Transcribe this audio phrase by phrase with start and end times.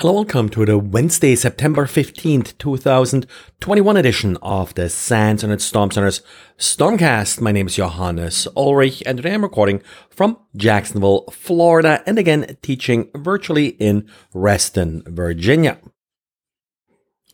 [0.00, 6.20] Hello, welcome to the Wednesday, September 15th, 2021 edition of the SANS Internet Storm Center's
[6.58, 7.40] Stormcast.
[7.40, 13.08] My name is Johannes Ulrich and today I'm recording from Jacksonville, Florida and again teaching
[13.14, 15.78] virtually in Reston, Virginia.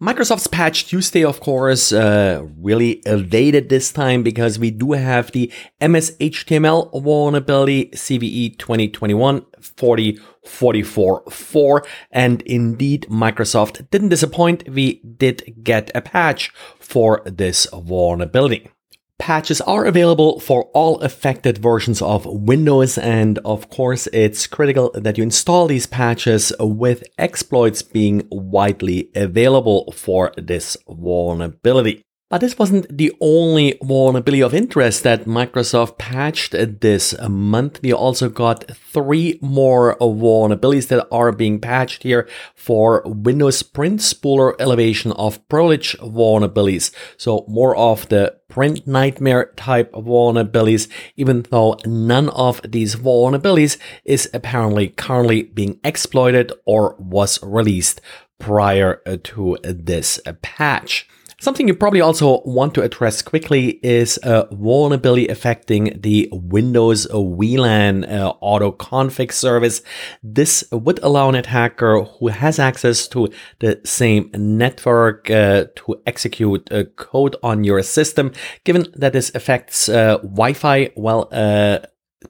[0.00, 5.52] Microsoft's Patch Tuesday, of course, uh, really evaded this time because we do have the
[5.80, 14.68] MS HTML vulnerability CVE 2021 4044 and indeed Microsoft didn't disappoint.
[14.68, 18.70] We did get a patch for this vulnerability.
[19.18, 25.18] Patches are available for all affected versions of Windows, and of course, it's critical that
[25.18, 32.04] you install these patches with exploits being widely available for this vulnerability.
[32.30, 37.80] But this wasn't the only vulnerability of interest that Microsoft patched this month.
[37.82, 44.54] We also got three more vulnerabilities that are being patched here for Windows Print Spooler
[44.60, 46.90] elevation of privilege vulnerabilities.
[47.16, 54.88] So more of the PrintNightmare type vulnerabilities, even though none of these vulnerabilities is apparently
[54.88, 58.02] currently being exploited or was released
[58.38, 61.08] prior to this patch.
[61.40, 68.10] Something you probably also want to address quickly is a vulnerability affecting the Windows WLAN
[68.10, 69.80] uh, auto config service.
[70.20, 73.28] This would allow an attacker who has access to
[73.60, 78.32] the same network uh, to execute uh, code on your system.
[78.64, 81.78] Given that this affects uh, Wi-Fi, well, uh,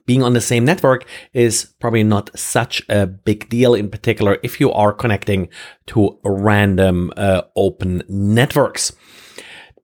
[0.05, 4.59] being on the same network is probably not such a big deal in particular if
[4.59, 5.49] you are connecting
[5.87, 8.91] to random uh, open networks.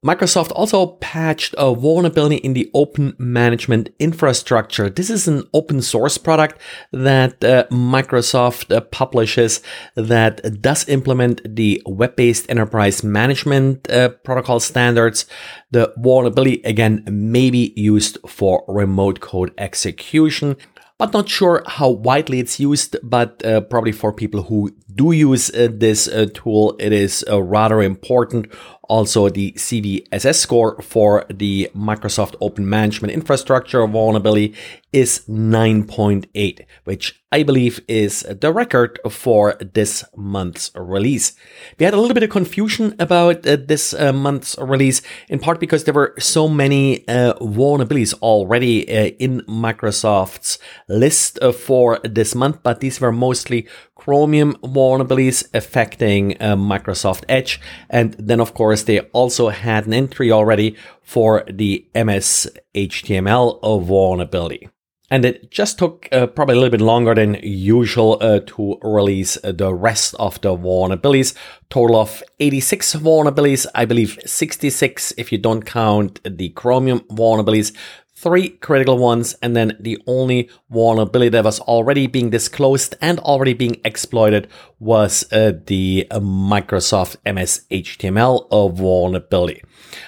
[0.04, 4.88] Microsoft also patched a vulnerability in the open management infrastructure.
[4.90, 6.60] This is an open source product
[6.92, 9.62] that uh, Microsoft uh, publishes
[9.94, 15.26] that does implement the web-based enterprise management uh, protocol standards.
[15.70, 20.56] The vulnerability again may be used for remote code execution
[20.98, 25.50] but not sure how widely it's used, but uh, probably for people who do use
[25.50, 28.50] uh, this uh, tool, it is uh, rather important
[28.88, 34.54] also, the CVSS score for the Microsoft Open Management Infrastructure vulnerability
[34.92, 41.34] is 9.8, which I believe is the record for this month's release.
[41.78, 45.60] We had a little bit of confusion about uh, this uh, month's release, in part
[45.60, 50.58] because there were so many uh, vulnerabilities already uh, in Microsoft's
[50.88, 57.60] list uh, for this month, but these were mostly Chromium vulnerabilities affecting uh, Microsoft Edge.
[57.90, 64.68] And then, of course, they also had an entry already for the MS HTML vulnerability.
[65.08, 69.38] And it just took uh, probably a little bit longer than usual uh, to release
[69.44, 71.34] uh, the rest of the vulnerabilities.
[71.70, 77.72] Total of 86 vulnerabilities, I believe 66 if you don't count the Chromium vulnerabilities
[78.16, 83.52] three critical ones, and then the only vulnerability that was already being disclosed and already
[83.52, 84.48] being exploited
[84.80, 89.62] was uh, the uh, Microsoft MS HTML uh, vulnerability.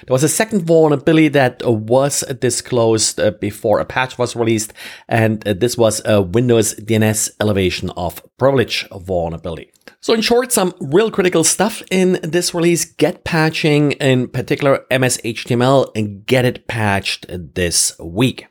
[0.06, 4.72] There was a second vulnerability that uh, was disclosed uh, before a patch was released,
[5.08, 9.70] and uh, this was a Windows DNS elevation of privilege vulnerability.
[10.00, 12.84] So in short, some real critical stuff in this release.
[12.84, 18.46] Get patching, in particular MS HTML, and get it patched this week.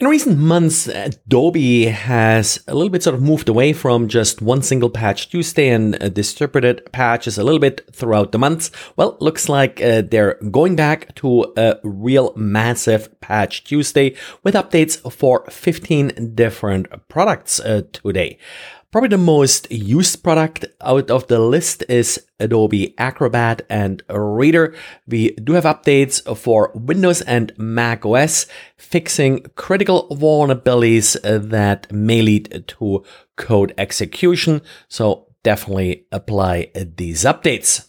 [0.00, 4.60] In recent months, Adobe has a little bit sort of moved away from just one
[4.60, 8.72] single patch Tuesday and uh, distributed patches a little bit throughout the months.
[8.96, 15.00] Well, looks like uh, they're going back to a real massive patch Tuesday with updates
[15.12, 18.38] for 15 different products uh, today.
[18.94, 24.72] Probably the most used product out of the list is Adobe Acrobat and Reader.
[25.08, 28.46] We do have updates for Windows and Mac OS,
[28.76, 34.62] fixing critical vulnerabilities that may lead to code execution.
[34.86, 37.88] So definitely apply these updates.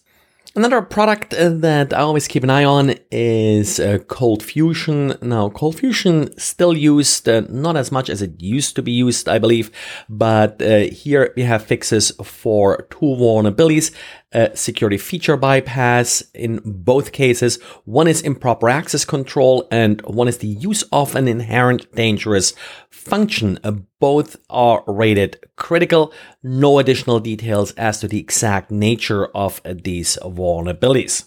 [0.58, 5.22] Another product uh, that I always keep an eye on is uh, ColdFusion.
[5.22, 9.38] Now, ColdFusion still used, uh, not as much as it used to be used, I
[9.38, 9.70] believe,
[10.08, 13.94] but uh, here we have fixes for two vulnerabilities
[14.36, 17.58] a security feature bypass in both cases.
[17.86, 22.54] One is improper access control and one is the use of an inherent dangerous
[22.90, 23.58] function.
[23.64, 26.14] Uh, both are rated critical.
[26.44, 31.26] No additional details as to the exact nature of these vulnerabilities.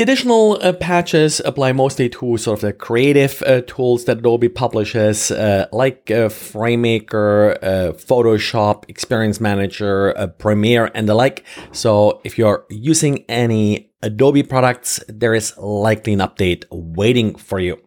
[0.00, 4.48] The additional uh, patches apply mostly to sort of the creative uh, tools that Adobe
[4.48, 11.44] publishes, uh, like uh, FrameMaker, uh, Photoshop, Experience Manager, uh, Premiere, and the like.
[11.72, 17.78] So if you're using any Adobe products, there is likely an update waiting for you.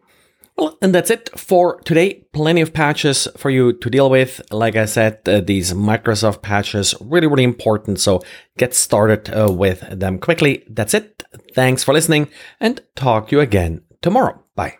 [0.56, 2.26] Well, and that's it for today.
[2.32, 4.40] Plenty of patches for you to deal with.
[4.52, 7.98] Like I said, uh, these Microsoft patches really, really important.
[7.98, 8.22] So
[8.56, 10.64] get started uh, with them quickly.
[10.68, 11.24] That's it.
[11.54, 12.28] Thanks for listening
[12.60, 14.40] and talk to you again tomorrow.
[14.54, 14.78] Bye.